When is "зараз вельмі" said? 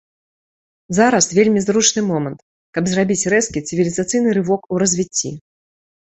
0.99-1.59